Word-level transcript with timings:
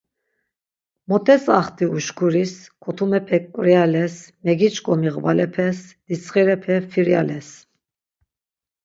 Mot 1.09 1.27
etzaxti 1.35 1.85
uşkuris, 1.97 2.53
kotumepek 2.83 3.43
ǩriales, 3.55 4.15
megiç̌ǩomi 4.43 5.09
ğvalepes 5.15 5.79
ditsxirepe 6.05 6.75
filyales. 6.91 7.49